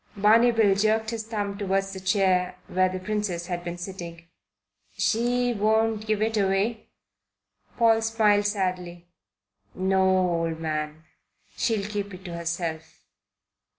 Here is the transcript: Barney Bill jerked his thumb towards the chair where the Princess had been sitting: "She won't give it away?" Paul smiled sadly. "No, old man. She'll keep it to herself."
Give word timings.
Barney 0.17 0.49
Bill 0.49 0.73
jerked 0.73 1.11
his 1.11 1.27
thumb 1.27 1.59
towards 1.59 1.93
the 1.93 1.99
chair 1.99 2.55
where 2.67 2.89
the 2.89 2.97
Princess 2.97 3.45
had 3.45 3.63
been 3.63 3.77
sitting: 3.77 4.27
"She 4.97 5.53
won't 5.53 6.07
give 6.07 6.23
it 6.23 6.35
away?" 6.37 6.89
Paul 7.77 8.01
smiled 8.01 8.47
sadly. 8.47 9.05
"No, 9.75 10.01
old 10.01 10.59
man. 10.59 11.03
She'll 11.55 11.87
keep 11.87 12.15
it 12.15 12.25
to 12.25 12.33
herself." 12.33 13.03